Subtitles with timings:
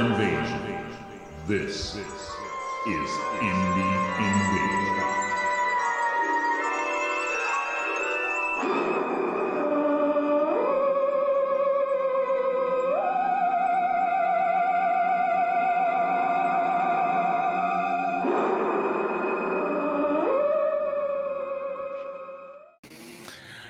[0.00, 0.96] Prepare yourself for invasion.
[1.46, 2.04] This is
[2.86, 5.10] Indie Invasion.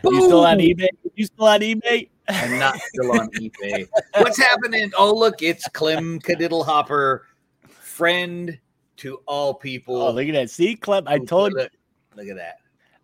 [0.04, 0.88] You still on eBay?
[1.16, 2.08] You still on eBay?
[2.34, 3.88] I'm not still on eBay.
[4.18, 4.90] What's happening?
[4.96, 7.20] Oh, look, it's Clem Kadiddlehopper,
[7.68, 8.58] friend
[8.98, 10.00] to all people.
[10.00, 10.50] Oh, look at that.
[10.50, 11.72] See, Clem, I told it-
[12.16, 12.56] Look at that.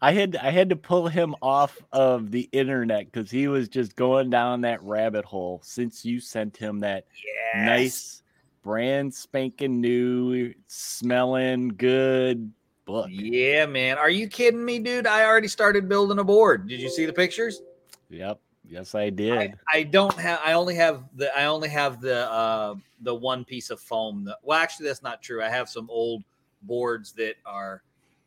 [0.02, 3.96] I had I had to pull him off of the internet because he was just
[3.96, 7.06] going down that rabbit hole since you sent him that
[7.54, 7.66] Yes.
[7.66, 8.22] nice
[8.62, 12.52] brand spanking new smelling good
[12.84, 13.06] book.
[13.10, 13.96] Yeah, man.
[13.96, 15.06] Are you kidding me, dude?
[15.06, 16.68] I already started building a board.
[16.68, 17.62] Did you see the pictures?
[18.10, 18.38] Yep.
[18.68, 19.54] Yes, I did.
[19.72, 20.40] I don't have.
[20.44, 21.36] I only have the.
[21.36, 22.30] I only have the.
[22.30, 24.24] uh The one piece of foam.
[24.24, 25.42] That, well, actually, that's not true.
[25.42, 26.24] I have some old
[26.62, 27.82] boards that are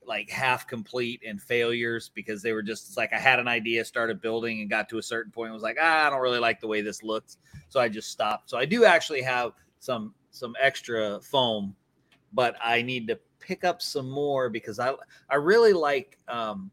[0.06, 3.86] like half complete and failures because they were just it's like I had an idea,
[3.86, 5.48] started building, and got to a certain point.
[5.48, 7.38] and was like, ah, I don't really like the way this looks,
[7.68, 8.50] so I just stopped.
[8.50, 11.76] So I do actually have some some extra foam,
[12.34, 14.94] but I need to pick up some more because I
[15.30, 16.72] I really like um,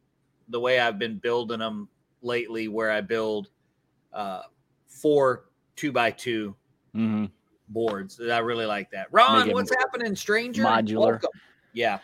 [0.48, 1.88] the way I've been building them
[2.22, 3.50] lately, where I build
[4.16, 4.42] uh,
[4.88, 5.44] four
[5.76, 6.56] two by two
[6.94, 7.30] Mhm.
[7.68, 8.18] boards.
[8.20, 9.08] I really like that.
[9.12, 10.64] Ron, what's happening, stranger?
[10.64, 11.10] modular.
[11.10, 11.30] Welcome.
[11.74, 11.98] Yeah.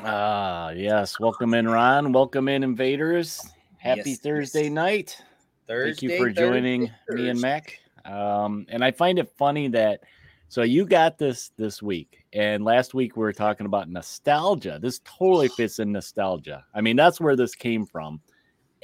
[0.00, 1.18] Ah, yes.
[1.18, 2.12] Welcome in, Ron.
[2.12, 3.40] Welcome in, invaders.
[3.78, 4.72] Happy Yes, Thursday yes.
[4.72, 5.22] night.
[5.66, 6.08] Thursday.
[6.08, 7.78] Thank you for joining Thursday, me and Mac.
[8.04, 10.00] Um, and I find it funny that
[10.48, 14.78] so you got this this week, and last week we were talking about nostalgia.
[14.80, 16.64] This totally fits in nostalgia.
[16.74, 18.20] I mean, that's where this came from,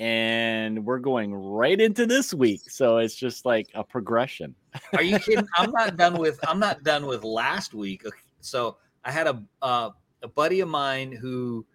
[0.00, 2.62] and we're going right into this week.
[2.70, 4.54] So it's just like a progression.
[4.94, 5.46] Are you kidding?
[5.56, 6.40] I'm not done with.
[6.48, 8.02] I'm not done with last week.
[8.40, 9.90] So I had a uh,
[10.22, 11.66] a buddy of mine who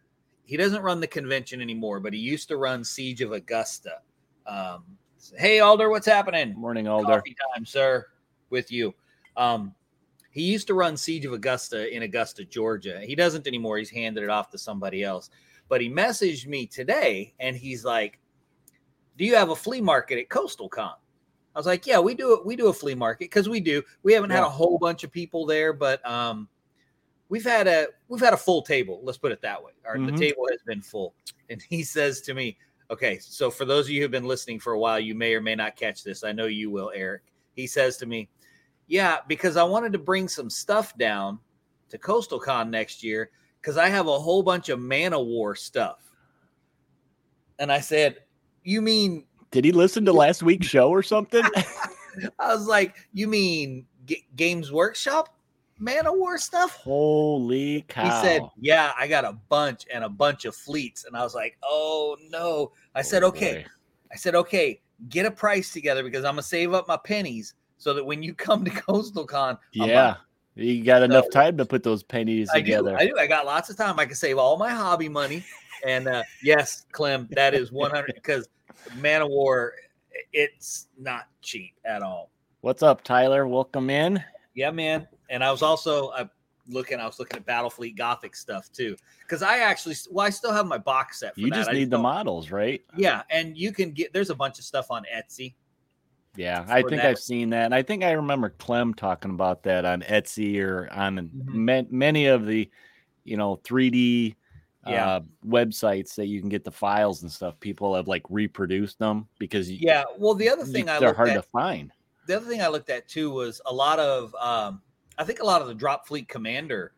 [0.44, 4.00] he doesn't run the convention anymore, but he used to run Siege of Augusta.
[4.47, 4.84] Um,
[5.38, 6.56] hey Alder, what's happening?
[6.56, 7.18] Morning, Alder.
[7.18, 8.07] Coffee time, sir,
[8.50, 8.94] with you.
[9.38, 9.74] Um,
[10.31, 13.02] he used to run Siege of Augusta in Augusta, Georgia.
[13.02, 13.78] He doesn't anymore.
[13.78, 15.30] He's handed it off to somebody else.
[15.68, 18.20] But he messaged me today and he's like,
[19.18, 20.94] Do you have a flea market at Coastal Con?
[21.56, 22.46] I was like, Yeah, we do it.
[22.46, 23.81] We do a flea market because we do.
[24.04, 26.48] We haven't had a whole bunch of people there, but um,
[27.30, 29.02] we've had a we've had a full table.
[29.04, 29.72] Let's put it that way.
[29.86, 30.08] Our Mhm.
[30.08, 31.16] the table has been full.
[31.50, 32.58] And he says to me,
[32.92, 35.42] Okay, so for those of you who've been listening for a while, you may or
[35.42, 36.24] may not catch this.
[36.24, 37.24] I know you will, Eric.
[37.56, 38.30] He says to me,
[38.88, 41.40] Yeah, because I wanted to bring some stuff down
[41.90, 43.31] to Coastal Con next year
[43.66, 45.98] because I have a whole bunch of Man O' War stuff.
[47.58, 48.18] And I said,
[48.64, 51.50] You mean, Did he listen to last week's show or something?
[52.40, 55.36] I was like, You mean G- Games Workshop
[55.80, 56.75] Man O' War stuff?
[56.75, 58.04] Holy cow!
[58.04, 61.06] He said, Yeah, I got a bunch and a bunch of fleets.
[61.06, 62.72] And I was like, Oh no.
[62.94, 63.64] I said, Oh, Okay.
[63.64, 63.66] boy.
[64.12, 67.96] I said, okay, get a price together because I'm gonna save up my pennies so
[67.96, 70.18] that when you come to Coastal Con, Yeah,
[70.56, 72.98] you got enough time to put those pennies I do, together.
[72.98, 73.18] I do.
[73.18, 74.00] I got lots of time.
[74.00, 75.46] I can save all my hobby money.
[75.86, 78.48] And uh, yes, Clem, that is 100 because
[78.98, 79.74] Man of War,
[80.32, 82.32] it's not cheap at all.
[82.62, 83.48] What's up, Tyler?
[83.48, 84.24] Welcome in.
[84.54, 85.08] Yeah, man.
[85.30, 86.26] And I was also uh,
[86.68, 87.00] looking.
[87.00, 90.66] I was looking at Battlefleet Gothic stuff too because I actually, well, I still have
[90.66, 91.36] my box set.
[91.36, 91.56] For You that.
[91.56, 92.82] just I need the models, right?
[92.96, 94.14] Yeah, and you can get.
[94.14, 95.56] There's a bunch of stuff on Etsy.
[96.38, 97.06] Yeah, I think that.
[97.06, 97.66] I've seen that.
[97.66, 101.46] And I think I remember Clem talking about that on Etsy or on Mhm.
[101.53, 102.69] ma- many of the,
[103.23, 104.35] you know, 3D
[104.88, 105.07] Yeah.
[105.16, 107.59] uh, websites that you can get the files and stuff.
[107.59, 110.03] People have like reproduced them because you, Yeah.
[110.18, 111.91] Well, the other you- thing I they're hard at, to find.
[112.27, 114.81] the other thing I looked at too was a lot of um,
[115.18, 116.94] I think a lot of the Dropfleet Commander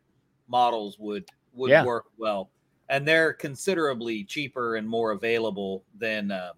[0.47, 1.83] models would would Yeah.
[1.85, 2.49] work well,
[2.89, 6.51] and they're considerably cheaper and more available than um,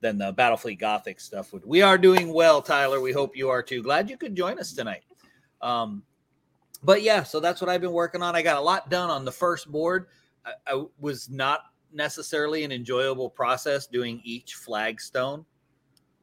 [0.00, 1.64] than the Battlefleet Gothic stuff would.
[1.64, 3.00] We are doing well, Tyler.
[3.00, 3.82] We hope you are too.
[3.82, 5.02] Glad you could join us tonight.
[5.60, 6.02] Um,
[6.82, 8.34] but yeah, so that's what I've been working on.
[8.34, 10.06] I got a lot done on the first board.
[10.44, 11.60] I, I was not
[11.92, 15.44] necessarily an enjoyable process doing each flagstone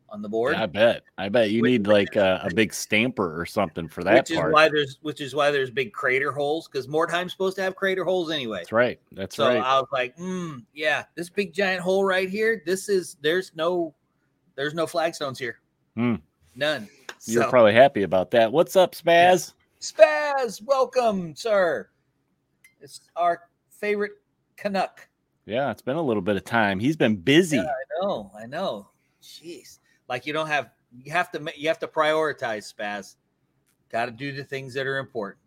[0.09, 0.54] on the board.
[0.56, 1.04] Yeah, I bet.
[1.18, 4.31] I bet you Which- need like a, a big stamper or something for that which
[4.31, 4.54] is part.
[4.54, 8.04] why there's which is why there's big crater holes because Mordheim's supposed to have crater
[8.04, 8.59] holes anyway.
[8.59, 9.00] That's right.
[9.12, 9.57] That's so right.
[9.57, 12.62] So I was like, mm, yeah, this big giant hole right here.
[12.65, 13.94] This is there's no
[14.56, 15.59] there's no flagstones here.
[15.95, 16.15] Hmm.
[16.56, 16.88] None.
[17.25, 18.51] You're So, probably happy about that.
[18.51, 19.54] What's up, Spaz?
[19.81, 21.89] Spaz, welcome, sir.
[22.81, 24.13] It's our favorite
[24.56, 25.07] Canuck.
[25.45, 26.80] Yeah, it's been a little bit of time.
[26.80, 27.57] He's been busy.
[27.57, 28.89] Yeah, I know, I know.
[29.21, 29.80] Jeez.
[30.07, 30.71] Like you don't have
[31.04, 33.15] you have to you have to prioritize spaz.
[33.92, 35.44] Got to do the things that are important.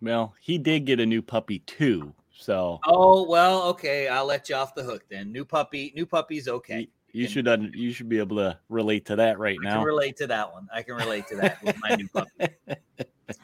[0.00, 2.14] Well, he did get a new puppy too.
[2.32, 2.80] So.
[2.84, 5.32] Oh well okay i'll let you off the hook then.
[5.32, 6.88] New puppy new puppy's okay.
[7.12, 9.78] You should un- you should be able to relate to that right i now.
[9.78, 10.68] can relate to that one.
[10.72, 12.54] I can relate to that with my new puppy.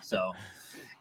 [0.03, 0.33] So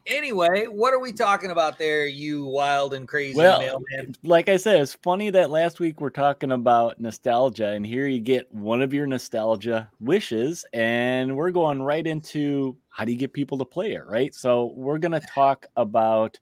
[0.07, 4.57] anyway what are we talking about there you wild and crazy Well, mailman like I
[4.57, 8.81] said, it's funny that last week we're talking about nostalgia, and here you get one
[8.81, 13.65] of your nostalgia wishes, and we're going right into how do you get people to
[13.65, 14.33] play it, right?
[14.33, 16.39] So we're gonna talk about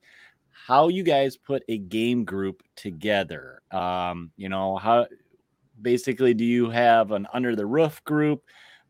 [0.50, 3.62] how you guys put a game group together.
[3.72, 5.08] Um, you know, how
[5.82, 8.44] basically do you have an under the roof group?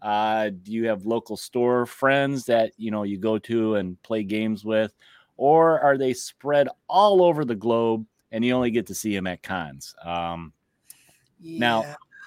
[0.04, 4.22] Uh, do you have local store friends that you know you go to and play
[4.22, 4.94] games with?
[5.38, 9.28] Or are they spread all over the globe and you only get to see them
[9.28, 9.96] at cons.
[10.04, 10.52] Um,
[11.40, 11.86] Now-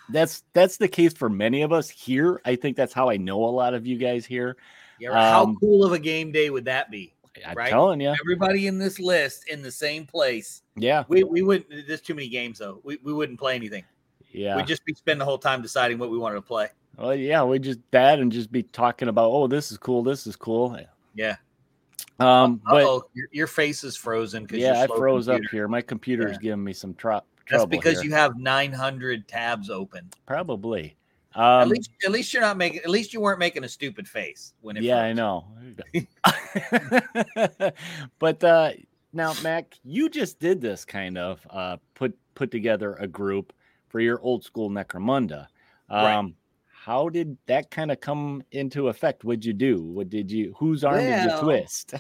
[0.08, 2.40] that's that's the case for many of us here.
[2.44, 4.56] I think that's how I know a lot of you guys here.
[5.00, 5.30] Yeah, right.
[5.30, 7.12] how um, cool of a game day would that be
[7.44, 7.70] I'm Right.
[7.70, 12.00] telling you, everybody in this list in the same place yeah, we, we wouldn't there's
[12.00, 13.84] too many games though we, we wouldn't play anything
[14.30, 14.56] yeah.
[14.56, 17.42] we'd just be spending the whole time deciding what we wanted to play well, yeah,
[17.44, 20.78] we just that and just be talking about, oh, this is cool, this is cool.
[21.14, 21.36] yeah
[22.18, 25.68] Um, but oh your, your face is frozen because yeah, I froze up here.
[25.68, 26.38] My computer's Yeah.
[26.50, 27.66] giving me some tro- trouble.
[27.66, 28.10] that's because here.
[28.10, 30.96] you have 900 tabs open probably.
[31.34, 34.08] at Um, least at least you're not making at least you weren't making a stupid
[34.08, 35.46] face when it yeah, I know.
[38.18, 38.72] but uh
[39.12, 43.52] now, Mac, you just did this kind of uh put put together a group
[43.88, 45.46] for your old school Necromunda.
[45.90, 46.34] Um Right.
[46.86, 49.24] How did that kind of come into effect?
[49.24, 49.82] What'd you do?
[49.82, 51.94] What did you whose arm did you twist?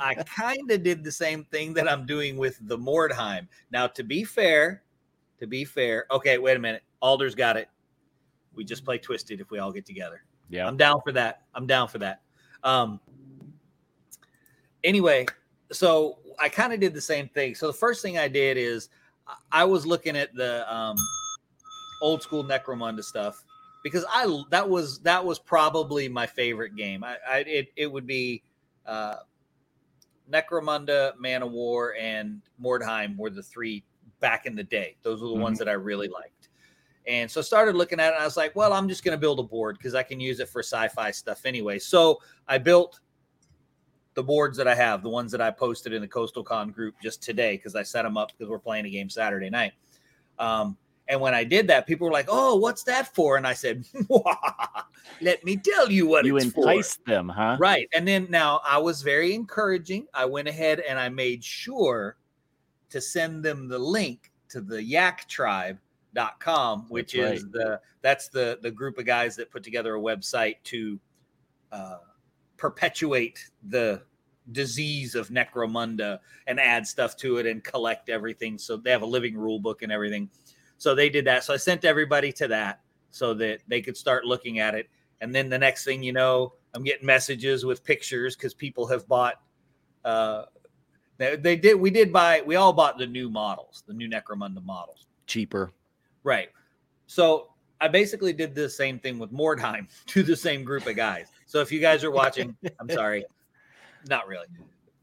[0.00, 3.46] I kind of did the same thing that I'm doing with the Mordheim.
[3.70, 4.84] Now, to be fair,
[5.38, 6.82] to be fair, okay, wait a minute.
[7.02, 7.68] Alder's got it.
[8.54, 10.22] We just play Twisted if we all get together.
[10.48, 10.66] yeah.
[10.66, 11.42] I'm down for that.
[11.54, 12.22] I'm down for that.
[12.64, 13.00] Um,
[14.82, 15.26] anyway,
[15.72, 17.54] so I kind of did the same thing.
[17.54, 18.88] So the first thing I did is
[19.26, 20.96] I- I was looking at the um,
[22.00, 23.44] old school Necromunda stuff
[23.82, 27.04] because I that was that was probably my favorite game.
[27.04, 28.42] I, I it it would be
[28.86, 29.16] uh,
[30.30, 33.84] Necromunda, Man of War, and Mordheim were the three
[34.20, 34.96] back in the day.
[35.02, 36.48] Those were the ones that I really liked.
[37.06, 39.16] And so I started looking at it and I was like, well, I'm just going
[39.16, 41.80] to build a board because I can use it for sci-fi stuff anyway.
[41.80, 43.00] So I built
[44.14, 46.94] the boards that I have, the ones that I posted in the Coastal Con group
[47.02, 49.72] just today because I set them up because we're playing a game Saturday night.
[50.38, 50.76] Um,
[51.08, 53.84] and when I did that, people were like, "Oh, what's that for?" And I said,
[55.20, 57.56] "Let me tell you what You it's for." You enticed them, huh?
[57.58, 57.88] Right.
[57.92, 60.06] And then now I was very encouraging.
[60.14, 62.16] I went ahead and I made sure
[62.90, 68.70] to send them the link to the yaktribe.com, which That's is the that's the the
[68.70, 71.00] group of guys that put together a website to
[71.72, 71.98] uh,
[72.56, 74.02] perpetuate the
[74.52, 79.06] disease of necromunda and add stuff to it and collect everything so they have a
[79.06, 80.28] living rule book and everything
[80.82, 82.80] so they did that so i sent everybody to that
[83.10, 84.88] so that they could start looking at it
[85.20, 89.06] and then the next thing you know i'm getting messages with pictures because people have
[89.06, 89.40] bought
[90.04, 90.44] uh
[91.18, 94.64] they, they did we did buy we all bought the new models the new necromunda
[94.64, 95.72] models Cheaper.
[96.24, 96.50] Right.
[97.06, 97.48] So
[97.80, 101.28] I basically did the same thing with Mordheim to the same group of guys.
[101.46, 103.24] So if you guys are watching, I'm sorry,
[104.08, 104.46] not really,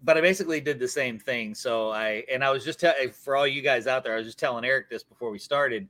[0.04, 1.54] but I basically did the same thing.
[1.54, 4.26] So I and I was just telling for all you guys out there, I was
[4.26, 5.88] just telling Eric this before we started.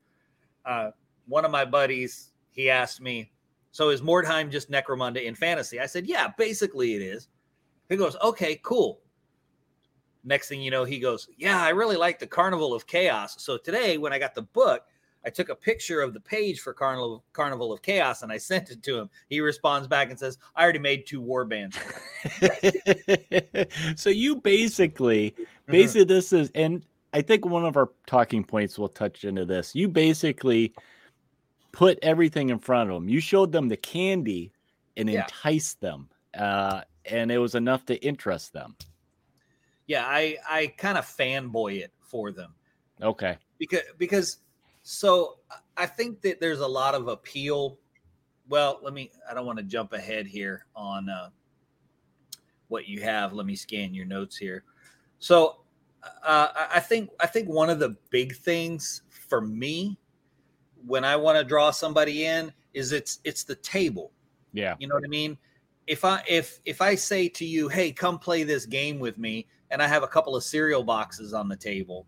[0.65, 0.91] Uh,
[1.27, 3.31] one of my buddies, he asked me,
[3.71, 7.27] "So is Mordheim just Necromunda in fantasy?" I said, "Yeah, basically it is."
[7.87, 9.01] He goes, "Okay, cool."
[10.23, 13.57] Next thing you know, he goes, "Yeah, I really like the Carnival of Chaos." So
[13.57, 14.83] today, when I got the book,
[15.25, 18.69] I took a picture of the page for Carnival Carnival of Chaos and I sent
[18.71, 19.09] it to him.
[19.29, 21.77] He responds back and says, "I already made two war bands."
[23.95, 25.71] so you basically Mm-hmm.
[25.71, 26.83] basically this is and
[27.13, 30.73] i think one of our talking points will touch into this you basically
[31.71, 34.51] put everything in front of them you showed them the candy
[34.97, 35.21] and Yeah.
[35.21, 38.75] enticed them uh, and it was enough to interest them
[39.88, 42.53] Yeah, I I kind of fanboy it for them
[43.01, 44.38] okay because because
[44.89, 45.38] so
[45.77, 47.77] I think that there's a lot of appeal.
[48.48, 49.12] Well, let me.
[49.29, 51.29] I don't want to jump ahead here on uh,
[52.69, 53.31] what you have.
[53.31, 54.63] Let me scan your notes here.
[55.19, 55.62] So
[56.24, 60.00] uh, I- I think I think one of the big things for me
[60.88, 64.12] when I want to draw somebody in is it's it's the table.
[64.53, 65.38] yeah You know what I mean?
[65.86, 69.46] If I if if I say to you, "Hey, come play this game with me,"
[69.69, 72.08] and I have a couple of cereal boxes on the table,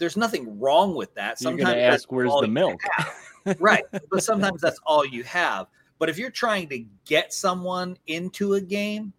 [0.00, 1.40] there's nothing wrong with that.
[1.40, 2.80] you're Sometimes gonna ask where's the milk
[3.60, 3.84] right?
[4.10, 5.68] But sometimes that's all you have.
[5.98, 9.12] But if you're trying to get someone into a game,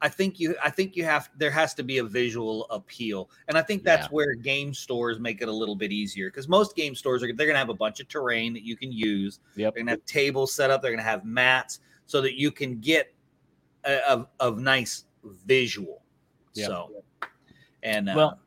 [0.00, 3.30] I think you I think you have there has to be a visual appeal.
[3.48, 4.10] And I think that's Yeah.
[4.10, 7.46] where game stores make it a little bit easier because most game stores are they're
[7.46, 9.38] gonna have a bunch of terrain that you can use.
[9.54, 9.74] Yep.
[9.74, 13.14] They're gonna have tables set up, they're gonna have mats so that you can get
[13.84, 13.92] a,
[14.40, 15.04] a, a nice
[15.46, 16.02] visual.
[16.54, 16.66] Yep.
[16.66, 17.04] So
[17.82, 18.40] and uh, Well,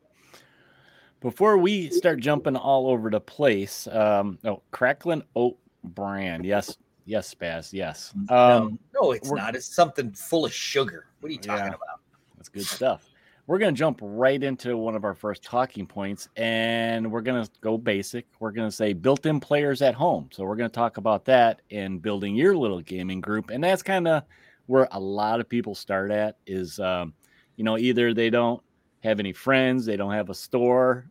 [1.26, 7.34] before we start jumping all over the place, um, oh, Cracklin' Oat Bran, yes, yes,
[7.34, 9.56] Spaz, yes, um, no, no, it's not.
[9.56, 11.06] It's something full of sugar.
[11.18, 11.74] What are you talking Yeah.
[11.74, 12.00] about?
[12.36, 13.08] that's good stuff.
[13.48, 17.76] We're gonna jump right into one of our first talking points, and we're gonna go
[17.76, 18.26] basic.
[18.38, 20.28] We're gonna say built-in players at home.
[20.30, 24.06] So we're gonna talk about that and building your little gaming group, and that's kind
[24.06, 24.22] of
[24.66, 26.36] where a lot of people start at.
[26.46, 27.14] Is um,
[27.56, 28.62] you know either they don't
[29.06, 31.06] have any friends, they don't have a store,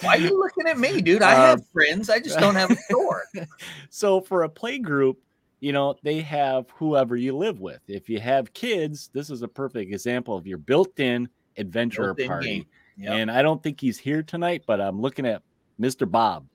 [0.00, 1.22] Why are you looking at me, dude?
[1.22, 2.08] I Um, have friends.
[2.10, 3.24] I just don't have a store.
[3.90, 5.18] so for a play group,
[5.60, 7.80] you know, they have whoever you live with.
[7.86, 12.66] If you have kids, this is a perfect example of your built-in adventure Built-in party.
[12.96, 13.12] Yep.
[13.12, 15.42] And I don't think he's here tonight, but I'm looking at
[15.80, 16.10] Mr.
[16.10, 16.46] Bob.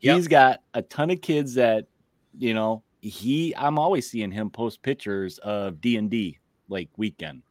[0.00, 0.16] Yep.
[0.16, 1.86] He's got a ton of kids that,
[2.36, 7.42] you know, he I'm always seeing him post pictures of D&D like weekend.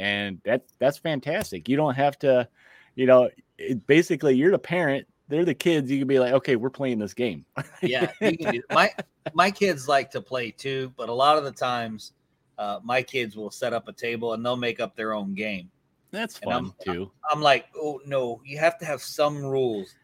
[0.00, 1.68] And that that's fantastic.
[1.68, 2.48] You don't have to,
[2.94, 3.28] you know,
[3.58, 5.90] it, basically you're the parent, they're the kids.
[5.90, 7.44] You can be like, "Okay, we're playing this game."
[7.82, 8.90] yeah, you can do, my
[9.34, 12.12] my kids like to play too, but a lot of the times,
[12.56, 15.70] uh, my kids will set up a table and they'll make up their own game.
[16.12, 17.10] That's fun I'm- too.
[17.30, 19.94] I'm like, oh no, you have to have some rules.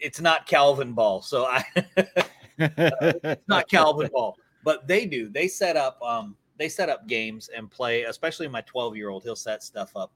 [0.00, 1.62] It's not Calvinball, so I
[2.58, 4.32] it's not Calvinball,
[4.64, 5.28] but they do.
[5.28, 8.02] They set up um they set up games and play.
[8.04, 10.12] Especially my 12 year old, he'll set stuff up.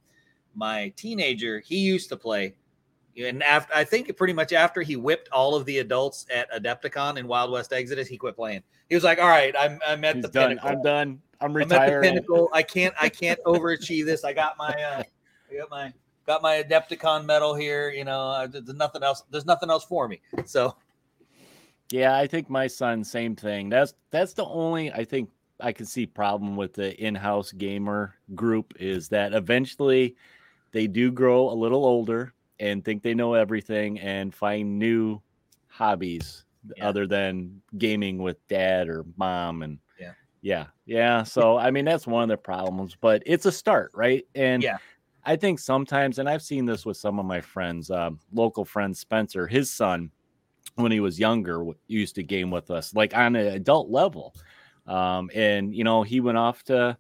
[0.55, 2.55] My teenager, he used to play,
[3.17, 7.19] and after I think pretty much after he whipped all of the adults at Adepticon
[7.19, 8.63] in Wild West Exodus, he quit playing.
[8.89, 10.49] He was like, "All right, I'm I'm at He's the done.
[10.51, 10.71] pinnacle.
[10.71, 11.21] I'm done.
[11.41, 12.51] I'm I'm at the pinnacle.
[12.53, 14.25] I can't I can't overachieve this.
[14.25, 15.03] I got my uh,
[15.51, 15.93] I got my
[16.27, 17.91] got my Adepticon medal here.
[17.91, 19.23] You know, there's nothing else.
[19.31, 20.21] There's nothing else for me.
[20.45, 20.77] So
[21.91, 23.69] Yeah, I think my son, same thing.
[23.69, 25.31] That's that's the only I think
[25.63, 30.17] I can see problem with the in-house gamer group is that eventually
[30.73, 35.21] they do grow a little older and think they know everything and find new
[35.69, 36.45] hobbies
[36.77, 36.89] Yeah.
[36.89, 40.13] other than gaming with dad or mom and Yeah.
[40.43, 44.27] yeah yeah so i mean that's one of the problems but it's a start right
[44.35, 44.77] and Yeah.
[45.25, 48.95] i think sometimes and i've seen this with some of my friends um, local friend
[48.95, 50.11] spencer his son
[50.75, 54.35] when he was younger used to game with us like on an adult level
[54.91, 56.97] um, and you know he went off to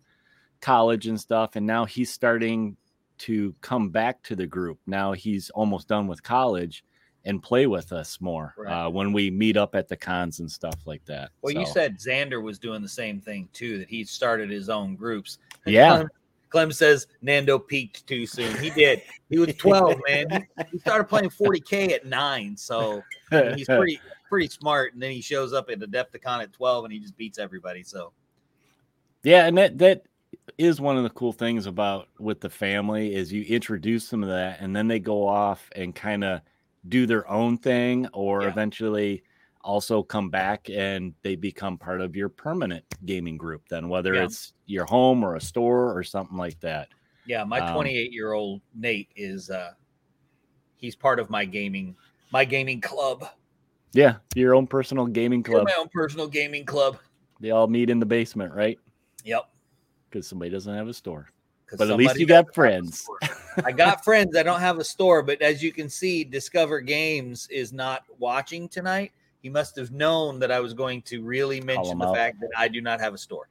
[0.60, 2.76] college and stuff and now he's starting
[3.18, 6.84] to come back to the group now he's almost done with college
[7.24, 8.86] and play with us more Right.
[8.86, 11.98] uh, when we meet up at the cons and stuff like that Well, you said
[11.98, 15.38] Xander was doing the same thing too, that he started his own groups.
[15.66, 15.96] Yeah.
[15.96, 16.08] Clem,
[16.48, 18.56] Clem says Nando peaked too soon.
[18.58, 19.02] He did.
[19.28, 20.26] He was 12, man.
[20.30, 22.56] He, he started playing 40K at nine.
[22.56, 24.94] So I mean, he's pretty pretty smart.
[24.94, 27.82] And then he shows up at Adepticon at 12 and he just beats everybody.
[27.82, 28.12] So
[29.22, 30.04] Yeah, and that that
[30.56, 34.26] is one of the cool things about with the family is you introduce them to
[34.28, 36.40] that, and then they go off and kind of
[36.88, 38.48] do their own thing, or Yeah.
[38.48, 39.22] eventually
[39.62, 43.68] also come back and they become part of your permanent gaming group.
[43.68, 44.24] Then whether Yeah.
[44.24, 46.88] it's your home or a store or something like that.
[47.26, 49.74] yeah, my Um, 28 year old Nate is uh
[50.78, 51.94] he's part of my gaming
[52.32, 53.28] my gaming club.
[53.92, 55.66] Yeah, your own personal gaming club.
[55.66, 56.98] my own personal gaming club.
[57.40, 58.78] They all meet in the basement, right?
[59.24, 59.48] Yep.
[60.08, 61.30] Because somebody doesn't have a store.
[61.76, 63.08] But at least you got doesn't have a friends.
[63.64, 64.36] I got friends.
[64.36, 68.68] I don't have a store, but as you can see, Discover Games is not watching
[68.68, 69.12] tonight.
[69.40, 72.16] He must have known that I was going to really mention the out.
[72.16, 73.48] fact that I do not have a store.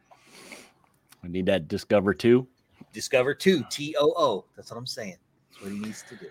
[1.24, 2.48] I need that Discover too.
[2.94, 4.46] Discover two T O O.
[4.56, 5.18] That's what I'm saying.
[5.50, 6.28] That's what he needs to do.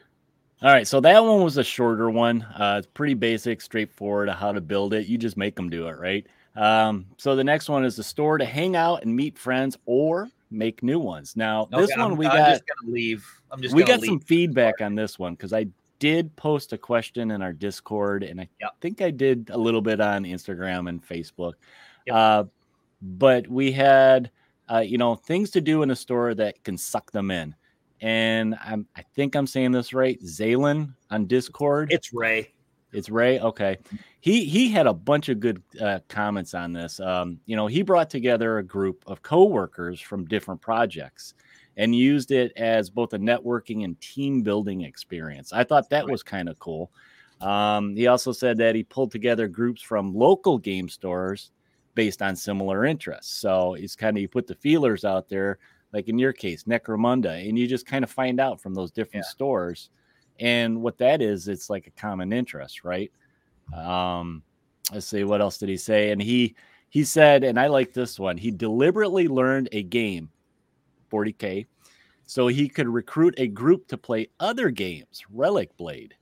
[0.61, 2.43] All right, so that one was a shorter one.
[2.43, 5.07] Uh, it's pretty basic, straightforward how to build it.
[5.07, 6.27] You just make them do it, right?
[6.57, 10.29] Um, so the next one is the store to hang out and meet friends or
[10.51, 11.37] make new ones.
[11.37, 13.25] Now, this one I'm, we I'm got just gonna leave.
[13.53, 14.09] I'm just we got leave.
[14.09, 15.67] some feedback on this one because I
[16.01, 18.71] did post a question in our Discord, and I Yep.
[18.81, 21.53] think I did a little bit on Instagram and Facebook.
[22.07, 22.17] Yep.
[22.17, 22.45] Uh,
[23.01, 24.33] but we had,
[24.69, 27.55] uh, you know, things to do in a store that can suck them in.
[28.01, 30.21] And I'm, I think I'm saying this right.
[30.23, 31.93] Zalen on Discord.
[31.93, 32.53] It's Ray.
[32.93, 33.39] It's Ray.
[33.41, 33.77] Okay,
[34.21, 37.01] he he had a bunch of good uh, comments on this.
[37.01, 41.35] Um, you know, he brought together a group of coworkers from different projects
[41.77, 45.53] and used it as both a networking and team building experience.
[45.53, 46.91] I thought that was kind of cool.
[47.41, 51.53] Um, he also said that he pulled together groups from local game stores
[51.95, 53.41] based on similar interests.
[53.41, 55.59] So he's kind of you put the feelers out there,
[55.93, 59.25] like in your case, Necromunda, and you just kind of find out from those different
[59.27, 59.31] Yeah.
[59.31, 59.91] stores.
[60.41, 63.11] And what that is, it's like a common interest, right?
[63.77, 64.43] Um,
[64.93, 66.11] let's see, what else did he say?
[66.11, 66.55] And he
[66.91, 68.39] he said, and I like this one.
[68.39, 70.31] He deliberately learned a game,
[71.13, 71.67] 40k,
[72.27, 76.13] so he could recruit a group to play other games, Relicblade.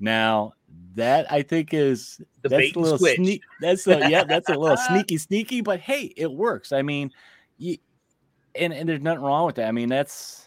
[0.00, 0.52] Now
[0.94, 3.16] that I think is The that's a little switch.
[3.16, 3.42] sneak.
[3.60, 6.72] That's a, yeah, that's a little sneaky, sneaky, but hey, it works.
[6.72, 7.10] I mean,
[7.58, 7.76] you
[8.54, 9.68] and, and there's nothing wrong with that.
[9.68, 10.46] I mean, that's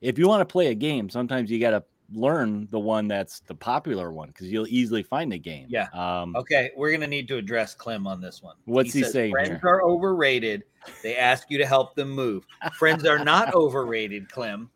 [0.00, 3.40] if you want to play a game, sometimes you got to learn the one that's
[3.40, 5.66] the popular one because you'll easily find a game.
[5.70, 5.86] Yeah.
[5.94, 8.56] Um, Okay, we're gonna need to address Clem on this one.
[8.66, 9.60] What's he says, saying Friends here?
[9.64, 10.64] are overrated.
[11.02, 12.44] They ask you to help them move.
[12.74, 14.68] Friends are not overrated, Clem.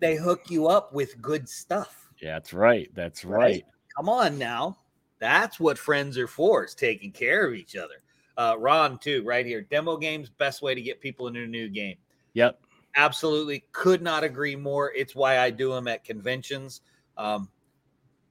[0.00, 2.10] They hook you up with good stuff.
[2.20, 2.90] yeah, that's right.
[2.94, 3.38] That's Right.
[3.40, 3.64] right.
[3.96, 4.78] Come on now.
[5.20, 7.94] That's what friends are for, is taking care of each other.
[8.38, 9.60] Uh, Ron, too, right here.
[9.62, 11.96] Demo games, best way to get people into a new game.
[12.34, 12.58] Yep.
[12.96, 14.92] Absolutely could not agree more.
[14.94, 16.80] It's why I do them at conventions.
[17.16, 17.48] Um,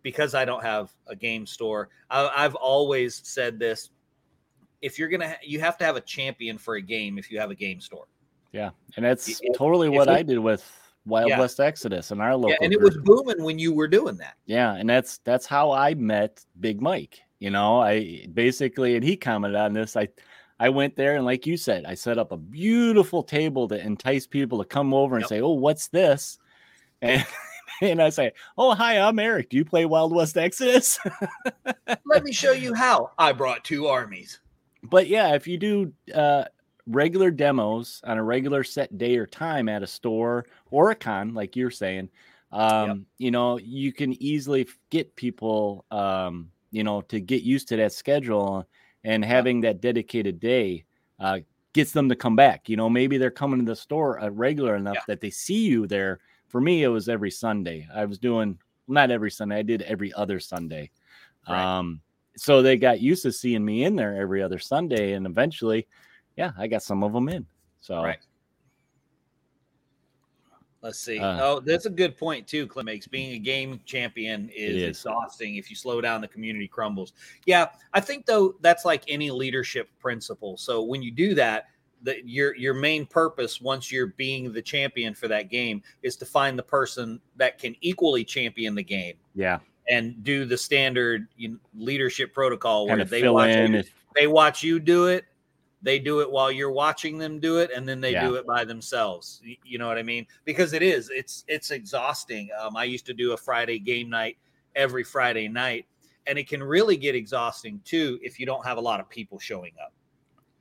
[0.02, 3.90] because I don't have a game store, I, I've always said this.
[4.82, 7.18] If you're gonna, ha- you have to have a champion for a game.
[7.18, 8.06] If you have a game store,
[8.54, 10.64] Yeah, and that's If- totally what we- I did with
[11.06, 11.40] Wild Yeah.
[11.40, 12.52] West Exodus and our local.
[12.52, 12.94] yeah, and it group.
[12.94, 14.36] was booming when you were doing that.
[14.46, 17.22] Yeah, and that's that's how I met Big Mike.
[17.40, 19.96] You know, I basically and he commented on this.
[19.96, 20.08] I
[20.60, 24.26] I went there and like you said, I set up a beautiful table to entice
[24.26, 25.30] people to come over and Yep.
[25.30, 26.40] say, "Oh, what's this?"
[27.02, 27.24] And
[27.82, 29.50] and I say, "Oh, hi, I'm Eric.
[29.50, 31.00] Do you play Wild West Exodus?"
[32.06, 33.12] Let me show you how.
[33.20, 34.40] I brought two armies.
[34.84, 36.46] but yeah, if you do uh,
[36.88, 41.34] regular demos on a regular set day or time at a store or a con,
[41.36, 42.10] like you're saying,
[42.52, 47.78] um, you know, you can easily get people, um, you know, to get used to
[47.78, 48.68] that schedule
[49.04, 50.86] and having that dedicated day
[51.20, 51.40] uh,
[51.74, 52.70] gets them to come back.
[52.70, 55.04] You know, maybe they're coming to the store uh, regular enough Yeah.
[55.08, 56.20] that they see you there.
[56.48, 57.88] For me, it was every Sunday.
[57.94, 59.58] I was doing not every Sunday.
[59.58, 60.92] I did every other Sunday.
[61.48, 61.78] Right.
[61.80, 62.02] Um,
[62.36, 65.88] so they got used to seeing me in there every other Sunday, and eventually,
[66.36, 67.46] yeah, I got some of them in.
[67.82, 68.20] So Right.
[70.82, 71.20] Let's see.
[71.20, 73.08] Uh, oh, that's a good point too, Clem makes.
[73.08, 74.84] Being a game champion is, is.
[74.84, 77.14] exhausting if you slow down, the community crumbles.
[77.46, 80.56] Yeah, I think though that's like any leadership principle.
[80.58, 81.66] So when you do that,
[82.04, 86.26] the, your your main purpose once you're being the champion for that game is to
[86.26, 89.60] find the person that can equally champion the game yeah,
[89.90, 94.64] and do the standard you know, leadership protocol where they watch you, If, they watch
[94.64, 95.26] you do it
[95.82, 98.28] they do it while you're watching them do it and then they Yeah.
[98.28, 99.42] do it by themselves.
[99.64, 100.26] You know what i mean?
[100.44, 102.50] Because it is it's it's exhausting.
[102.60, 104.38] Um, i used to do a friday game night
[104.76, 105.86] every friday night
[106.26, 109.40] and it can really get exhausting too if you don't have a lot of people
[109.40, 109.94] showing up.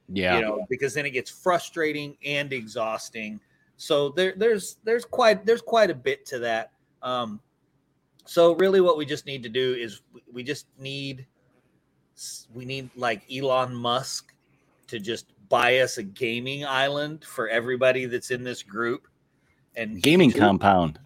[0.08, 3.40] Yeah, you know because then it gets frustrating and exhausting.
[3.78, 6.72] So there there's there's quite there's quite a bit to that.
[7.02, 7.40] Um
[8.26, 11.26] so really what we just need to do is we- we just need
[12.54, 14.32] we need like Elon Musk
[14.88, 19.06] to just buy us a gaming island for everybody that's in this group
[19.76, 20.98] and gaming could- compound.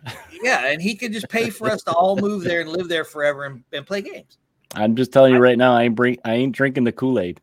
[0.42, 3.04] yeah and he could just pay for us to all move there and live there
[3.04, 4.38] forever and, and play games
[4.74, 7.40] I'm just telling you right now, I ain't bring, I ain't drinking the Kool Aid.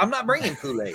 [0.00, 0.94] i'm not bringing kool-aid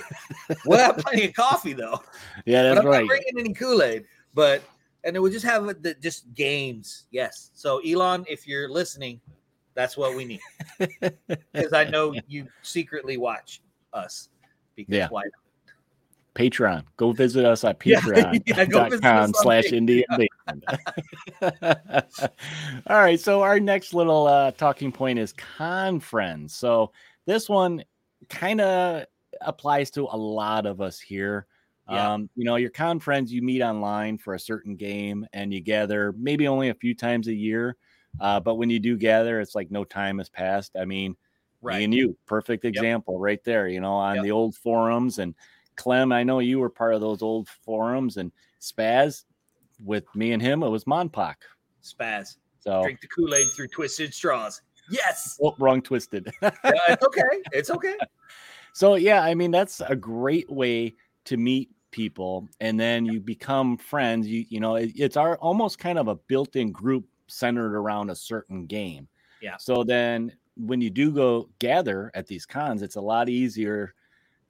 [0.66, 2.00] we'll have plenty of coffee though
[2.46, 3.00] Yeah, but that's I'm right.
[3.02, 4.04] not bringing any Kool Aid.
[4.34, 4.62] But
[5.04, 7.04] and it would just have the just games.
[7.10, 7.50] Yes.
[7.54, 9.20] So Elon, if you're listening,
[9.74, 10.40] that's what we need
[11.52, 13.60] because I know you secretly watch
[13.92, 14.28] us.
[14.76, 15.08] Because Yeah.
[15.10, 15.24] why?
[16.34, 16.84] Patreon.
[16.96, 18.00] Go visit us at Yeah,
[18.46, 19.72] yeah, go visit us patreon.com on slash Patreon.
[19.72, 20.04] Indian
[22.86, 23.20] All right.
[23.20, 26.54] So our next little uh, talking point is con friends.
[26.54, 26.92] So
[27.26, 27.84] this one
[28.28, 29.04] kind of
[29.40, 31.46] applies to a lot of us here.
[31.90, 32.14] Yeah.
[32.14, 35.60] Um, you know, your con friends you meet online for a certain game and you
[35.60, 37.76] gather maybe only a few times a year.
[38.20, 40.76] Uh, but when you do gather, it's like no time has passed.
[40.78, 41.16] I mean,
[41.62, 41.82] me Right.
[41.84, 44.24] and you, perfect example right there, you know, on Yep.
[44.24, 45.18] the old forums.
[45.18, 45.34] And
[45.76, 49.24] Clem, I know you were part of those old forums and Spaz
[49.84, 51.34] with me and him, it was MonPoc.
[51.82, 52.36] Spaz.
[52.60, 54.62] So, Drink the Kool Aid through twisted straws.
[54.90, 55.38] Yes.
[55.42, 56.32] oh, wrong twisted.
[56.42, 57.42] Yeah, uh, it's okay.
[57.52, 57.96] It's okay.
[58.72, 60.94] so, yeah, I mean, that's a great way
[61.24, 64.26] to meet people and then you become friends.
[64.28, 68.10] You, you know, it- it's our almost kind of a built in group centered around
[68.10, 69.08] a certain game.
[69.40, 69.56] Yeah.
[69.56, 73.94] So then when you do go gather at these cons, it's a lot easier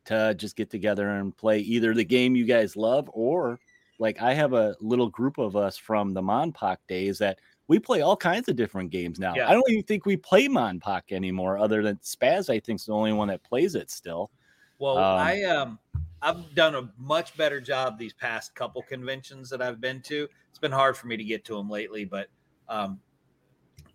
[0.04, 3.58] to just get together and play either the game you guys love or
[3.98, 7.38] like I have a little group of us from the MonPoc days that
[7.68, 9.34] we play all kinds of different games now.
[9.36, 9.48] Yeah.
[9.48, 12.50] I don't even think we play MonPoc anymore, other than Spaz.
[12.50, 14.30] I think is the only one that plays it still.
[14.78, 15.78] Well, Um, I um
[16.20, 20.28] I've done a much better job these past couple conventions that I've been to.
[20.50, 22.26] It's been hard for me to get to them lately, but
[22.68, 23.00] um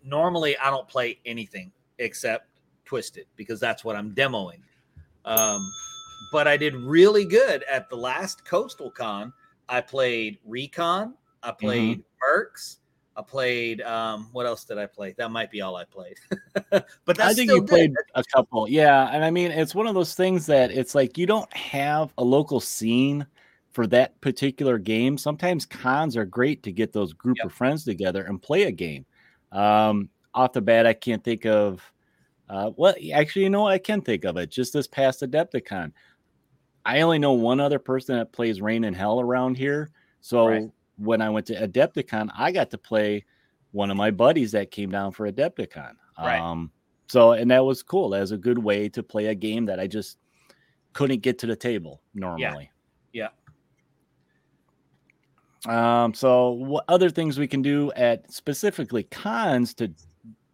[0.02, 2.46] normally I don't play anything except
[2.84, 4.60] Twisted because that's what I'm demoing.
[5.24, 5.60] Um
[6.32, 9.32] but I did really good at the last Coastal Con.
[9.68, 12.76] I played Recon, I played Mercs,
[13.16, 15.14] I played um what else did I play?
[15.18, 16.16] That might be all I played.
[16.70, 17.68] but that's I think still you good.
[17.68, 18.68] played a couple.
[18.68, 19.10] Yeah.
[19.12, 22.24] And I mean, it's one of those things that it's like you don't have a
[22.24, 23.26] local scene
[23.70, 25.18] for that particular game.
[25.18, 27.46] Sometimes cons are great to get those group Yep.
[27.46, 29.04] of friends together and play a game.
[29.52, 31.82] Um, off the bat, I can't think of
[32.48, 33.72] uh, well, actually, you know, what?
[33.72, 34.50] I can think of it.
[34.50, 35.92] Just this past Adepticon,
[36.84, 39.90] I only know one other person that plays Reign in Hell around here.
[40.20, 40.70] So Right.
[40.96, 43.24] when I went to Adepticon, I got to play
[43.72, 45.92] one of my buddies that came down for Adepticon.
[46.18, 46.40] Right.
[46.40, 46.70] Um,
[47.08, 48.10] so and that was cool.
[48.10, 50.18] That was a good way to play a game that I just
[50.94, 52.70] couldn't get to the table normally.
[53.12, 53.28] Yeah.
[55.66, 59.92] Um, so what other things we can do at specifically cons to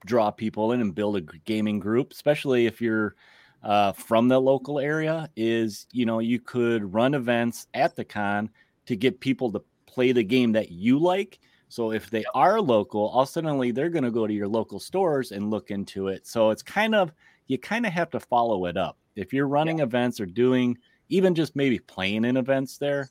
[0.05, 3.15] draw people in and build a gaming group, especially if you're
[3.63, 8.51] uh, from the local area, is you know you could run events at the con
[8.87, 11.39] to get people to play the game that you like.
[11.69, 15.33] So if they are local, all suddenly they're going to go to your local stores
[15.33, 16.27] and look into it.
[16.27, 17.13] So it's kind of
[17.47, 18.99] you kind of have to follow it up.
[19.17, 20.77] If you're running events or doing
[21.09, 23.11] even just maybe playing in events there,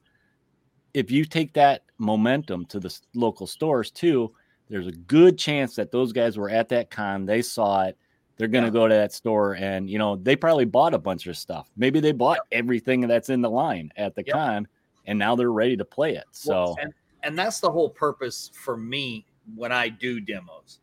[0.93, 4.33] if you take that momentum to the local stores too,
[4.73, 7.95] there's a good chance that those guys were at that con, they saw it,
[8.37, 8.73] they're going to Yeah.
[8.73, 11.69] go to that store and you know, they probably bought a bunch of stuff.
[11.77, 14.33] Maybe they bought everything that's in the line at the Yep.
[14.33, 14.67] con
[15.05, 16.23] and now they're ready to play it.
[16.31, 20.79] So Well, and, and that's the whole purpose for me when I do demos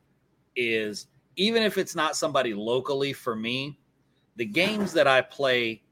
[0.55, 3.76] is even if it's not somebody locally for me,
[4.37, 5.83] the games that I play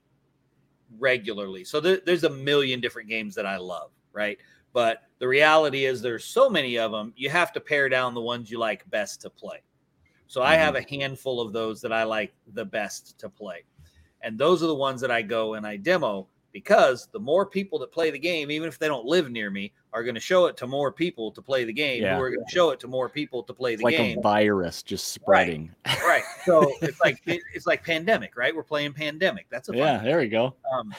[1.00, 1.64] regularly.
[1.64, 4.38] So there, there's a million different games that I love, right?
[4.72, 8.20] But the reality is there's so many of them, you have to pare down the
[8.20, 9.62] ones you like best to play.
[10.26, 13.64] So I have a handful of those that I like the best to play.
[14.20, 17.78] And those are the ones that I go and I demo because the more people
[17.78, 20.46] that play the game, even if they don't live near me, are going to show
[20.46, 22.02] it to more people to play the game.
[22.02, 22.16] Yeah.
[22.16, 24.16] Who are going to show it to more people to play the like game.
[24.16, 25.70] Like a virus just spreading.
[25.86, 26.02] right.
[26.02, 26.22] right.
[26.44, 28.54] So it's like it, it's like pandemic, right?
[28.54, 29.46] We're playing pandemic.
[29.50, 30.54] That's a yeah, there we go.
[30.72, 30.94] um,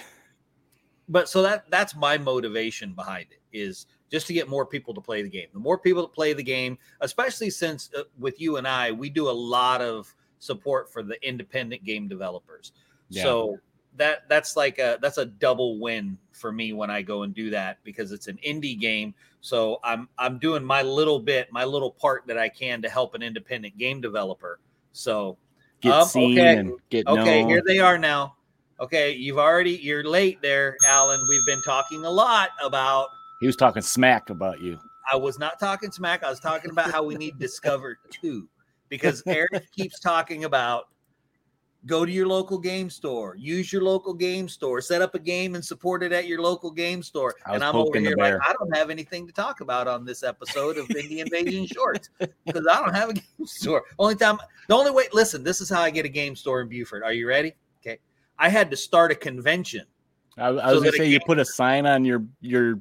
[1.07, 5.01] but so that that's my motivation behind it is just to get more people to
[5.01, 5.47] play the game.
[5.53, 9.09] The more people that play the game, especially since uh, with you and I, we
[9.09, 12.71] do a lot of support for the independent game developers.
[13.09, 13.23] Yeah.
[13.23, 13.59] So
[13.97, 17.49] that that's like a that's a double win for me when I go and do
[17.49, 19.13] that because it's an indie game.
[19.41, 23.15] So I'm I'm doing my little bit, my little part that I can to help
[23.15, 24.59] an independent game developer.
[24.91, 25.37] So
[25.81, 26.55] Get Um, seen okay.
[26.57, 27.49] and get Okay, known.
[27.49, 28.35] here they are now.
[28.79, 31.19] Okay, you've already you're late there, Alan.
[31.29, 33.07] We've been talking a lot about
[33.39, 34.79] he was talking smack about you.
[35.11, 36.23] I was not talking smack.
[36.23, 38.47] I was talking about how we need Discover 2
[38.89, 40.89] because Eric keeps talking about
[41.85, 45.55] go to your local game store, use your local game store, set up a game
[45.55, 47.35] and support it at your local game store.
[47.45, 48.33] And I'm over here like.
[48.45, 52.67] I don't have anything to talk about on this episode of Indie Invasion Shorts because
[52.69, 53.83] I don't have a game store.
[53.97, 56.67] Only time, the only way, listen, this is how I get a game store in
[56.67, 57.03] Buford.
[57.03, 57.53] Are you ready?
[57.81, 57.99] Okay.
[58.37, 59.85] I had to start a convention.
[60.37, 62.79] I, I So was gonna say you put a sign on your your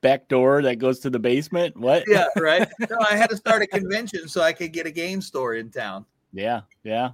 [0.00, 1.76] back door that goes to the basement.
[1.76, 2.04] What?
[2.06, 2.68] Yeah, right.
[2.80, 5.70] no, I had to start a convention so I could get a game store in
[5.70, 6.04] town.
[6.32, 7.10] yeah, yeah.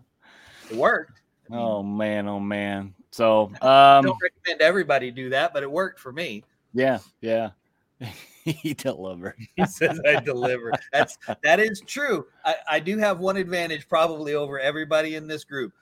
[0.70, 1.20] It worked.
[1.48, 2.94] I mean, Oh man, oh man.
[3.10, 6.44] So I um don't recommend everybody do that, but it worked for me.
[6.74, 7.50] yeah, yeah.
[8.44, 9.36] he delivered.
[9.56, 10.72] He says I deliver.
[10.92, 12.26] That's that is true.
[12.44, 15.72] I, I do have one advantage probably over everybody in this group.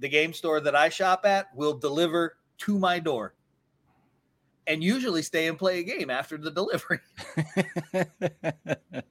[0.00, 3.34] The game store that I shop at will deliver to my door.
[4.70, 7.00] And usually stay and play a game after the delivery.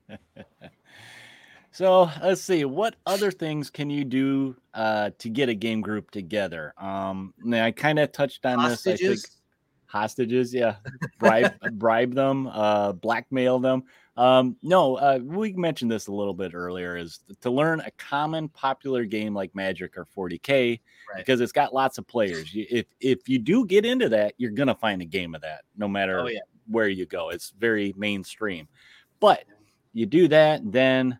[1.71, 6.11] so let's see what other things can you do uh to get a game group
[6.11, 9.37] together um now i kind of touched on this i think Hostages.
[9.85, 10.75] hostages yeah
[11.19, 13.83] bribe bribe them uh blackmail them
[14.19, 18.49] um no uh we mentioned this a little bit earlier is to learn a common
[18.49, 20.79] popular game like magic or 40k
[21.09, 21.17] Right.
[21.17, 22.51] because it's got lots of players.
[22.53, 25.87] If if you do get into that you're gonna find a game of that no
[25.87, 26.39] matter Oh yeah.
[26.67, 27.29] where you go.
[27.29, 28.67] It's very mainstream.
[29.21, 29.45] But
[29.93, 31.17] you do that then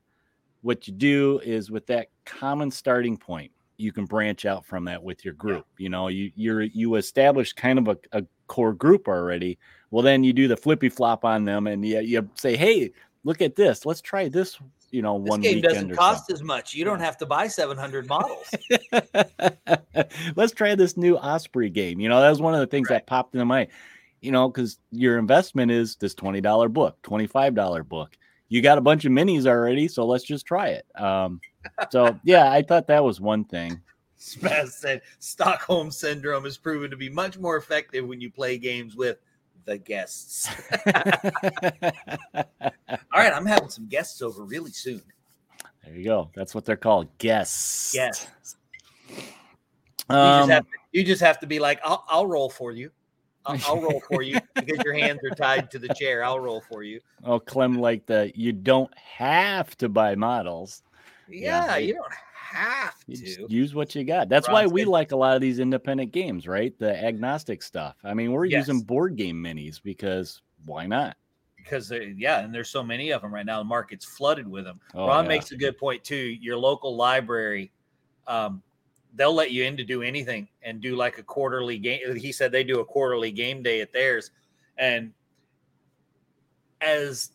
[0.61, 5.01] what you do is with that common starting point you can branch out from that
[5.01, 5.65] with your group.
[5.77, 9.57] You know you you're you establish kind of a, a core group already
[9.91, 12.91] well then you do the flippy flop on them and you, you say hey
[13.23, 14.57] look at this let's try this
[14.91, 16.73] you know This one game doesn't cost as much.
[16.73, 18.49] You don't have to buy 700 models.
[20.35, 21.99] Let's try this new Osprey game.
[21.99, 22.95] You know, that was one of the things Right.
[22.95, 23.67] that popped into my,
[24.21, 28.17] you know, because your investment is this twenty dollar book, twenty five dollar book.
[28.47, 30.85] You got a bunch of minis already, so let's just try it.
[30.95, 31.39] Um,
[31.91, 33.79] so yeah, I thought that was one thing.
[34.19, 38.95] Spaz said Stockholm syndrome has proven to be much more effective when you play games
[38.95, 39.17] with
[39.65, 40.49] the guests.
[40.85, 42.43] All
[43.15, 45.01] right, I'm having some guests over really soon.
[45.85, 46.29] There you go.
[46.35, 47.07] That's what they're called.
[47.17, 47.95] Guests.
[47.95, 48.11] You,
[50.09, 52.91] Um, just have to, you just have to be like, I'll, I'll roll for you.
[53.45, 56.23] I'll, I'll roll for you because your hands are tied to the chair.
[56.23, 56.99] I'll roll for you.
[57.23, 60.83] oh, Clem, like the you don't have to buy models.
[61.29, 61.65] Yeah.
[61.65, 62.11] Yeah, you don't
[62.55, 63.15] have to.
[63.15, 64.29] just use what you got.
[64.29, 66.77] That's why we like a lot of these independent games, right?
[66.77, 67.95] The agnostic stuff.
[68.03, 71.15] I mean, we're using board game minis because why not?
[71.69, 73.59] because yeah, and there's so many of them right now.
[73.59, 74.79] The market's flooded with them.
[74.95, 75.29] Oh, Ron yeah.
[75.29, 76.15] makes a good point too.
[76.15, 77.71] Your local library,
[78.27, 78.63] um,
[79.15, 82.15] they'll let you in to do anything and do like a quarterly game.
[82.15, 84.31] He said they do a quarterly game day at theirs,
[84.77, 85.13] and
[86.81, 87.31] as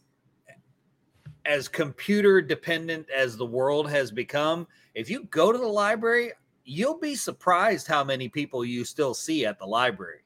[1.44, 6.33] as computer dependent as the world has become, if you go to the library,
[6.64, 10.20] you'll be surprised how many people you still see at the library.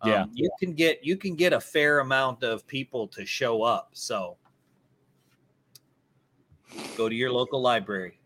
[0.00, 0.24] Um, Yeah.
[0.32, 3.90] you can get you can get a fair amount of people to show up.
[3.92, 4.36] So
[6.96, 8.18] go to your local library.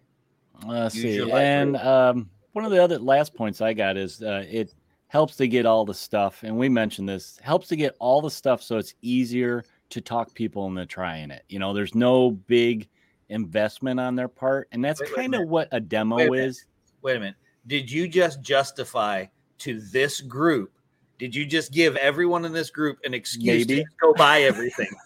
[0.66, 1.20] Let's Use see.
[1.20, 1.46] library.
[1.46, 4.74] And um, one of the other last points I got is uh, it
[5.08, 8.30] helps to get all the stuff, and we mentioned this helps to get all the
[8.30, 11.44] stuff so it's easier to talk people into trying it.
[11.48, 12.88] You know, there's no big
[13.28, 16.32] investment on their part, and that's Wait- wait kind of what a demo Wait a
[16.44, 16.64] is.
[17.02, 17.36] Wait a minute.
[17.66, 19.26] Did you just justify
[19.58, 20.72] to this group?
[21.18, 23.82] Did you just give everyone in this group an excuse Maybe.
[23.82, 24.88] to go buy everything?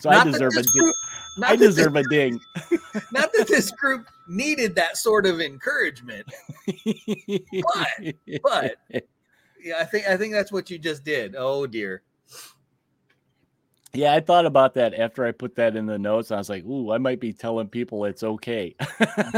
[0.00, 0.92] So I Not that deserve a ding.
[1.42, 2.40] I that this- deserve a ding.
[3.12, 6.26] not that this group needed that sort of encouragement,
[6.64, 8.76] but but
[9.60, 11.34] yeah, I think I think that's what you just did.
[11.36, 12.02] Oh dear.
[13.94, 16.30] Yeah, I thought about that after I put that in the notes.
[16.30, 18.74] I was like, "Ooh, I might be telling people it's okay."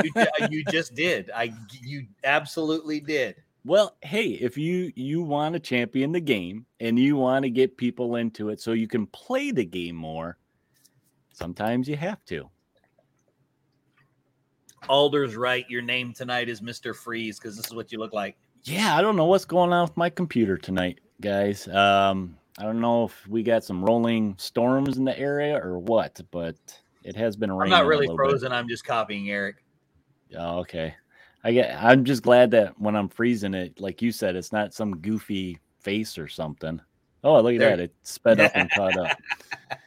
[0.03, 0.13] You,
[0.51, 1.31] you just did.
[1.35, 3.37] I you absolutely did.
[3.65, 7.77] well, hey, if you you want to champion the game and you want to get
[7.77, 10.39] people into it so you can play the game more,
[11.33, 12.49] sometimes you have to.
[14.89, 15.69] Alder's right.
[15.69, 16.95] Your name tonight is Mr.
[16.95, 18.37] Freeze because this is what you look like.
[18.65, 21.69] Yeah, I don't know what's going on with my computer tonight, guys.
[21.69, 26.19] Um, I don't know if we got some rolling storms in the area or what,
[26.31, 26.57] but
[27.05, 27.75] it has been raining.
[27.75, 28.31] I'm not really little bit.
[28.31, 28.53] frozen.
[28.53, 29.57] I'm just copying Eric.
[30.37, 30.95] Oh, okay.
[31.45, 31.77] I get.
[31.83, 35.59] I'm just glad that when I'm freezing it, like you said, it's not some goofy
[35.81, 36.81] face or something.
[37.23, 37.83] Oh, look at There- that!
[37.85, 39.17] It sped up and caught up.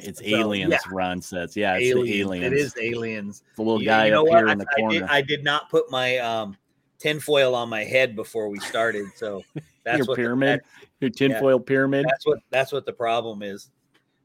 [0.00, 0.78] It's So, aliens, yeah.
[0.92, 1.56] Ron says.
[1.56, 2.20] Yeah, it's aliens.
[2.20, 2.46] aliens.
[2.46, 3.42] It is aliens.
[3.56, 4.38] the little You- guy you know up what?
[4.38, 5.00] here I, in the I corner.
[5.00, 6.56] did, I did not put my um,
[6.98, 9.42] tinfoil on my head before we started, so
[9.84, 10.66] that's Your what the- pyramid, that-
[11.00, 12.06] your tinfoil pyramid.
[12.08, 13.70] that's what that's what the problem is.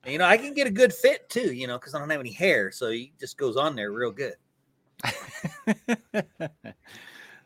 [0.04, 1.54] And, you know, I can get a good fit too.
[1.54, 4.12] You know, because I don't have any hair, so it just goes on there real
[4.12, 4.34] good.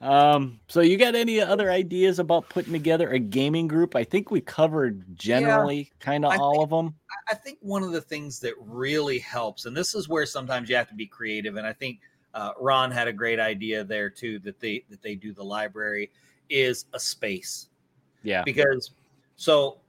[0.01, 0.59] um.
[0.67, 3.95] So, you got any other ideas about putting together a gaming group?
[3.95, 6.95] I think we covered generally kind of all think- of them.
[7.29, 10.75] I think one of the things that really helps, and this is where sometimes you
[10.77, 11.99] have to be creative, and I think
[12.37, 16.11] uh, Ron had a great idea there too that they that they do the library
[16.49, 17.69] is a space
[18.21, 18.43] Yeah.
[18.43, 18.91] because
[19.35, 19.79] so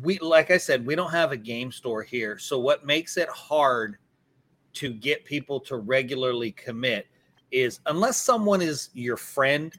[0.00, 3.28] we like I said we don't have a game store here, so what makes it
[3.28, 3.98] hard
[4.74, 7.08] to get people to regularly commit
[7.50, 9.78] is unless someone is your friend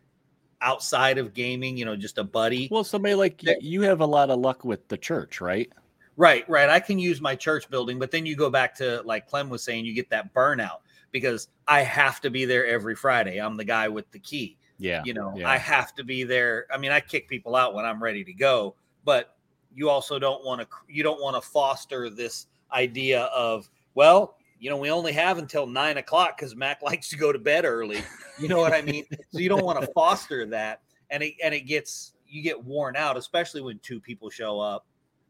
[0.62, 2.67] outside of gaming, you know, just a buddy.
[2.71, 5.71] Well, somebody like There- you have a lot of luck with the church, right?
[6.15, 6.69] Right, right.
[6.69, 9.63] I can use my church building, but then you go back to like Clem was
[9.63, 10.83] saying, you get that burnout
[11.13, 13.38] because I have to be there every Friday.
[13.38, 14.58] I'm the guy with the key.
[14.78, 15.02] Yeah.
[15.06, 15.49] You know, yeah.
[15.49, 16.65] I have to be there.
[16.73, 19.38] I mean, I kick people out when I'm ready to go, but
[19.73, 24.69] you also don't want to you don't want to foster this idea of, well, you
[24.69, 28.02] know, we only have until nine o'clock because Mac likes to go to bed early.
[28.39, 29.06] You know what I mean?
[29.32, 30.82] so you don't want to foster that.
[31.12, 34.88] And it and it gets you get worn out, especially when two people show up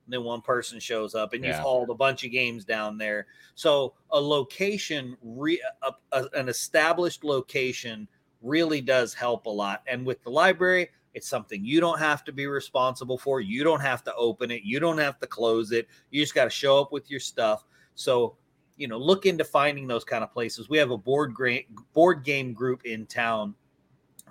[0.08, 3.28] then one person shows up and you've hauled a bunch of games down there.
[3.56, 8.08] So a location, re, a, a- an established location,
[8.42, 9.84] really does help a lot.
[9.88, 13.40] And with the library, it's something you don't have to be responsible for.
[13.40, 14.64] You don't have to open it.
[14.64, 15.88] You don't have to close it.
[16.10, 17.66] You just got to show up with your stuff.
[17.96, 18.36] So
[18.76, 20.68] you know, look into finding those kind of places.
[20.68, 21.60] We have a board gra-
[21.94, 23.54] board game group in town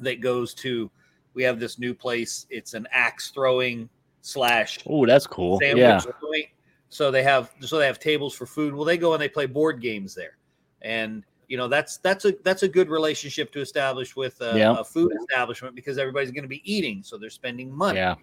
[0.01, 0.91] that goes to.
[1.35, 2.47] We have this new place.
[2.51, 3.89] It's an axe throwing
[4.23, 5.59] slash Oh, that's cool.
[5.63, 5.99] Yeah.
[6.01, 6.47] joint.
[6.89, 8.75] So they have so they have tables for food.
[8.75, 10.37] Well, they go and they play board games there,
[10.83, 14.77] and you know that's that's a that's a good relationship to establish with a, Yeah.
[14.79, 17.99] a food establishment because everybody's going to be eating, so they're spending money.
[17.99, 18.15] Yeah.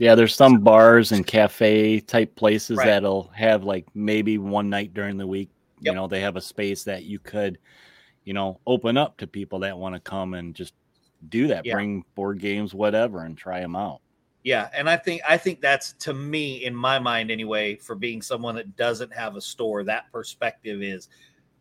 [0.00, 2.86] Yeah, there's some bars and cafe type places Right.
[2.86, 5.48] that'll have like maybe one night during the week.
[5.80, 7.58] You know, they have a space that you could,
[8.24, 10.74] you know, open up to people that want to come and just
[11.30, 11.74] do that, Yeah.
[11.74, 14.00] bring board games, whatever, and try them out.
[14.44, 18.22] Yeah, and I think I think that's to me in my mind anyway for being
[18.22, 21.08] someone that doesn't have a store that perspective is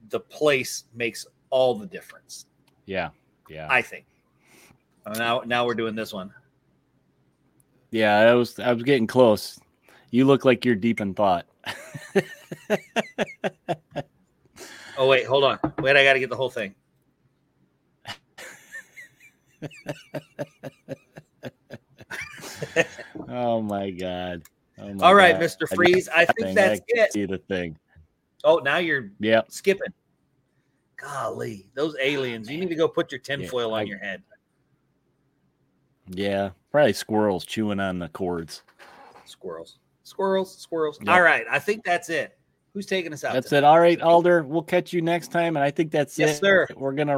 [0.09, 2.45] the place makes all the difference.
[2.85, 3.09] Yeah.
[3.49, 3.67] Yeah.
[3.69, 4.05] I think.
[5.05, 6.33] Uh, Now now we're doing this one.
[7.91, 8.19] yeah.
[8.19, 9.59] I was I was getting close.
[10.11, 11.45] You look like you're deep in thought.
[14.99, 15.59] Oh wait, hold on.
[15.77, 16.73] Wait, I got to get the whole thing.
[23.29, 24.43] oh my god.
[24.79, 25.41] Oh my All right, God.
[25.41, 25.67] Mr.
[25.75, 27.13] Freeze, I thing, think that's can it.
[27.13, 27.77] See the thing.
[28.43, 29.41] Oh, now you're Yeah.
[29.49, 29.91] skipping.
[30.97, 32.49] Golly, those aliens.
[32.49, 34.23] You need to go put your tinfoil I- on your head.
[36.09, 36.51] Yeah.
[36.71, 38.63] Probably squirrels chewing on the cords.
[39.25, 39.79] Squirrels.
[40.03, 40.99] Squirrels, squirrels.
[41.01, 41.09] Yep.
[41.09, 42.37] All right, I think that's it.
[42.73, 43.33] Who's taking us out?
[43.33, 43.63] That's it.
[43.63, 44.43] All right, Alder.
[44.43, 45.57] We'll catch you next time.
[45.57, 46.39] And I think that's Yes, it.
[46.41, 46.67] sir.
[46.75, 47.17] We're gonna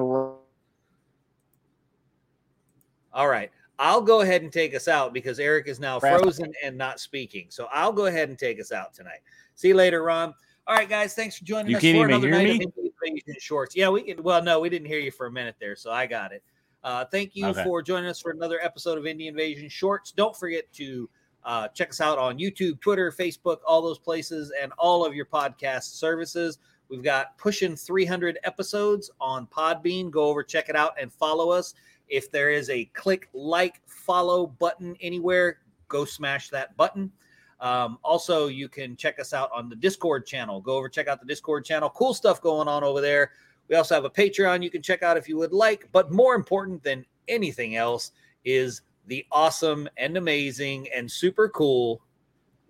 [3.11, 3.51] All right.
[3.79, 7.47] I'll go ahead and take us out because Eric is now frozen and not speaking.
[7.49, 9.19] So I'll go ahead and take us out tonight.
[9.55, 10.33] See you later, Ron.
[10.67, 11.15] All right, guys.
[11.15, 12.65] Thanks for joining You us can't for even another hear night me?
[12.65, 13.75] of Indie Invasion Shorts.
[13.75, 14.21] Yeah, we can.
[14.21, 16.43] Well, no, we didn't hear you for a minute there, so I got it.
[16.83, 17.63] Uh, thank you Okay.
[17.63, 20.11] for joining us for another episode of Indie Invasion Shorts.
[20.11, 21.09] Don't forget to
[21.45, 25.25] uh, check us out on YouTube, Twitter, Facebook, all those places, and all of your
[25.25, 26.59] podcast services.
[26.89, 30.11] We've got pushing 300 episodes on Podbean.
[30.11, 31.73] Go over, check it out, and follow us.
[32.09, 37.11] If there is a click, like, follow button anywhere, go smash that button.
[37.59, 40.61] Um, also, you can check us out on the Discord channel.
[40.61, 41.89] Go over, check out the Discord channel.
[41.89, 43.31] Cool stuff going on over there.
[43.67, 45.89] We also have a Patreon you can check out if you would like.
[45.91, 48.11] But more important than anything else
[48.45, 52.01] is the awesome and amazing and super cool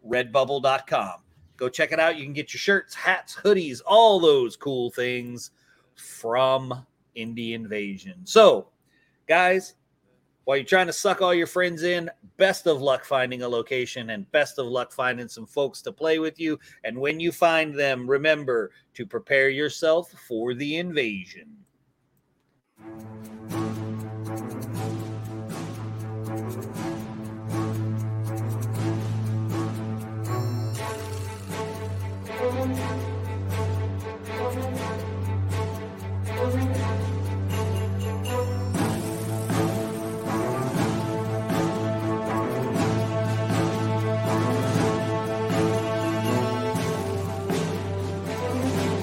[0.08, 1.21] redbubble.com.
[1.58, 2.17] Go check it out.
[2.17, 5.52] You can get your shirts, hats, hoodies, all those cool things
[5.95, 8.21] from Indie Invasion.
[8.23, 8.69] So,
[9.29, 9.75] Guys,
[10.45, 14.09] while you're trying to suck all your friends in, best of luck finding a location
[14.09, 16.59] and best of luck finding some folks to play with you.
[16.83, 21.57] And when you find them, remember to prepare yourself for the invasion.